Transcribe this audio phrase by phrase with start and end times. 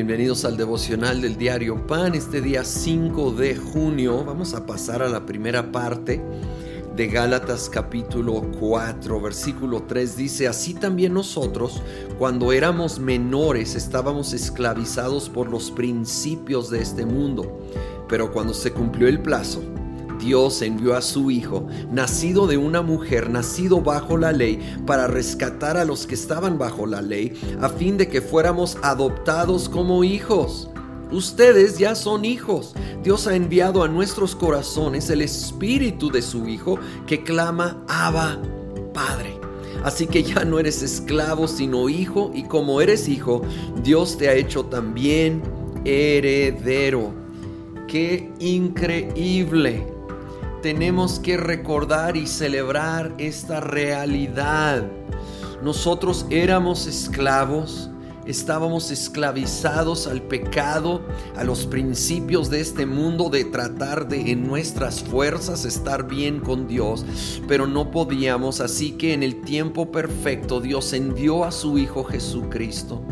[0.00, 2.14] Bienvenidos al devocional del diario Pan.
[2.14, 6.22] Este día 5 de junio vamos a pasar a la primera parte
[6.96, 10.16] de Gálatas capítulo 4, versículo 3.
[10.16, 11.82] Dice, así también nosotros,
[12.18, 17.60] cuando éramos menores, estábamos esclavizados por los principios de este mundo.
[18.08, 19.62] Pero cuando se cumplió el plazo,
[20.20, 25.76] Dios envió a su Hijo, nacido de una mujer, nacido bajo la ley, para rescatar
[25.76, 30.70] a los que estaban bajo la ley, a fin de que fuéramos adoptados como hijos.
[31.10, 32.74] Ustedes ya son hijos.
[33.02, 38.38] Dios ha enviado a nuestros corazones el espíritu de su Hijo que clama, Abba,
[38.94, 39.40] Padre.
[39.82, 43.42] Así que ya no eres esclavo, sino hijo, y como eres hijo,
[43.82, 45.42] Dios te ha hecho también
[45.84, 47.14] heredero.
[47.88, 49.99] ¡Qué increíble!
[50.62, 54.86] Tenemos que recordar y celebrar esta realidad.
[55.62, 57.90] Nosotros éramos esclavos,
[58.26, 61.02] estábamos esclavizados al pecado,
[61.36, 66.66] a los principios de este mundo de tratar de en nuestras fuerzas estar bien con
[66.66, 67.04] Dios,
[67.48, 73.02] pero no podíamos, así que en el tiempo perfecto Dios envió a su Hijo Jesucristo,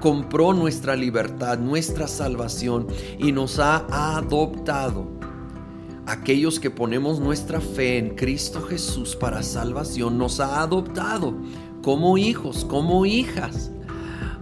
[0.00, 2.86] compró nuestra libertad, nuestra salvación
[3.18, 5.15] y nos ha adoptado
[6.06, 11.34] aquellos que ponemos nuestra fe en Cristo Jesús para salvación, nos ha adoptado
[11.82, 13.70] como hijos, como hijas.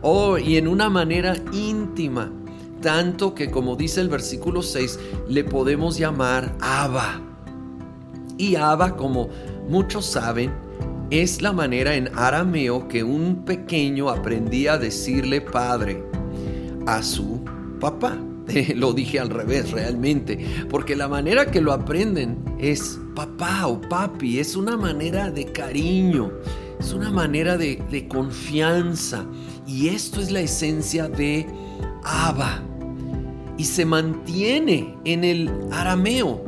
[0.02, 2.30] Oh, y en una manera íntima,
[2.82, 4.98] tanto que como dice el versículo 6,
[5.28, 7.22] le podemos llamar Abba.
[8.36, 9.28] Y Abba, como
[9.68, 10.52] muchos saben,
[11.10, 16.02] es la manera en arameo que un pequeño aprendía a decirle padre
[16.86, 17.40] a su
[17.80, 18.18] papá.
[18.76, 24.38] Lo dije al revés realmente, porque la manera que lo aprenden es papá o papi,
[24.38, 26.32] es una manera de cariño,
[26.78, 29.24] es una manera de, confianza.
[29.66, 31.46] Y esto es la esencia de
[32.02, 32.62] Abba.
[33.56, 36.44] Y se mantiene en el arameo.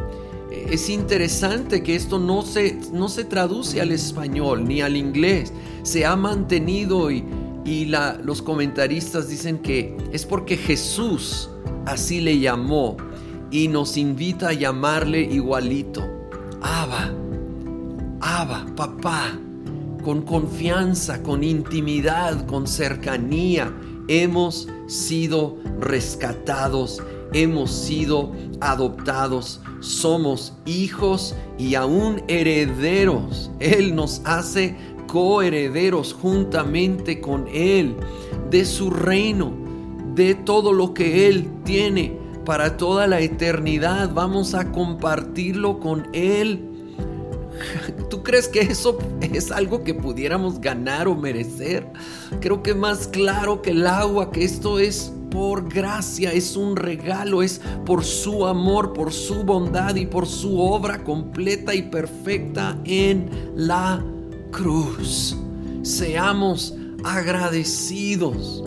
[0.50, 5.52] Es interesante que esto no se, no se traduce al español ni al inglés.
[5.82, 7.24] Se ha mantenido y,
[7.64, 11.48] y los comentaristas dicen que es porque Jesús
[11.86, 12.96] así le llamó
[13.50, 16.02] y nos invita a llamarle igualito.
[16.60, 17.12] Abba,
[18.20, 19.38] Abba, papá,
[20.02, 23.72] con confianza, con intimidad, con cercanía,
[24.08, 27.02] hemos sido rescatados,
[27.32, 33.50] hemos sido adoptados, somos hijos y aún herederos.
[33.60, 34.76] Él nos hace
[35.06, 37.96] coherederos juntamente con Él
[38.50, 39.65] de su reino
[40.16, 44.12] de todo lo que Él tiene para toda la eternidad.
[44.12, 46.70] Vamos a compartirlo con Él.
[48.10, 51.86] ¿Tú crees que eso es algo que pudiéramos ganar o merecer?
[52.40, 57.42] Creo que más claro que el agua, que esto es por gracia, es un regalo,
[57.42, 63.28] es por su amor, por su bondad y por su obra completa y perfecta en
[63.54, 64.02] la
[64.50, 65.36] cruz.
[65.82, 68.64] Seamos agradecidos.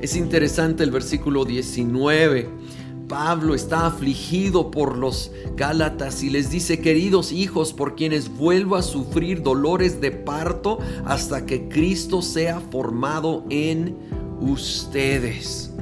[0.00, 2.48] Es interesante el versículo 19.
[3.08, 8.82] Pablo está afligido por los Gálatas y les dice, queridos hijos, por quienes vuelvo a
[8.82, 13.96] sufrir dolores de parto hasta que Cristo sea formado en
[14.40, 15.72] ustedes.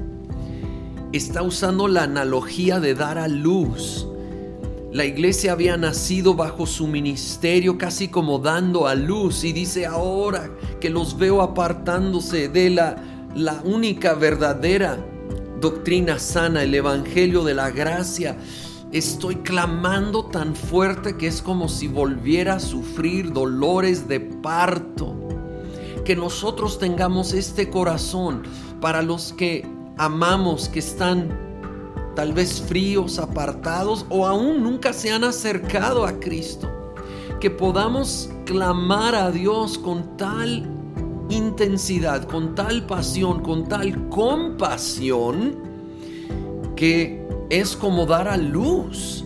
[1.13, 4.07] Está usando la analogía de dar a luz.
[4.93, 10.51] La iglesia había nacido bajo su ministerio casi como dando a luz y dice ahora
[10.81, 14.99] que los veo apartándose de la la única verdadera
[15.61, 18.37] doctrina sana, el Evangelio de la gracia,
[18.93, 25.17] estoy clamando tan fuerte que es como si volviera a sufrir dolores de parto.
[26.05, 28.43] Que nosotros tengamos este corazón
[28.81, 29.67] para los que
[29.97, 31.45] amamos, que están
[32.15, 36.71] tal vez fríos, apartados o aún nunca se han acercado a Cristo.
[37.41, 40.74] Que podamos clamar a Dios con tal
[41.29, 45.57] intensidad, con tal pasión, con tal compasión,
[46.77, 49.25] que es como dar a luz.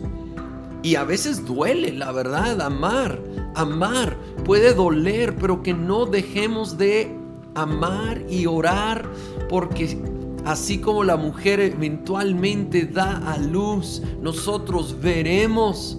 [0.82, 3.20] Y a veces duele, la verdad, amar.
[3.54, 7.14] Amar puede doler, pero que no dejemos de
[7.54, 9.08] amar y orar,
[9.48, 10.00] porque
[10.44, 15.98] así como la mujer eventualmente da a luz, nosotros veremos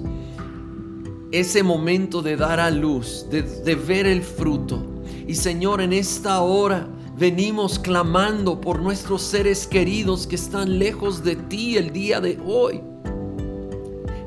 [1.31, 4.84] ese momento de dar a luz, de, ver el fruto.
[5.29, 11.35] Y Señor, en esta hora venimos clamando por nuestros seres queridos que están lejos de
[11.35, 12.81] ti el día de hoy.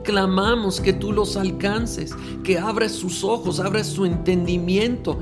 [0.05, 2.15] Clamamos que tú los alcances,
[2.45, 5.19] que abres sus ojos, abres su entendimiento,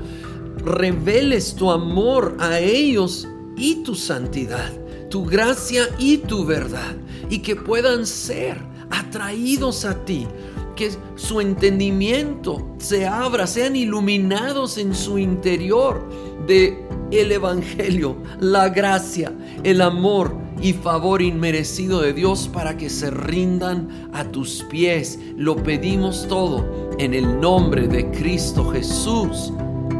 [0.63, 4.71] reveles tu amor a ellos y tu santidad,
[5.09, 6.95] tu gracia y tu verdad,
[7.27, 8.61] y que puedan ser
[8.91, 10.27] atraídos a ti,
[10.75, 16.07] que su entendimiento se abra, sean iluminados en su interior
[16.47, 19.33] de el evangelio, la gracia,
[19.63, 25.19] el amor y favor inmerecido de Dios para que se rindan a tus pies.
[25.35, 29.51] Lo pedimos todo en el nombre de Cristo Jesús.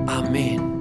[0.07, 0.80] Amén.